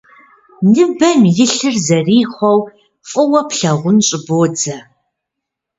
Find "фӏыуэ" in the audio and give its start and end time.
3.09-3.41